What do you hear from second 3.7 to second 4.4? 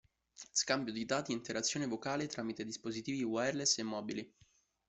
e mobili.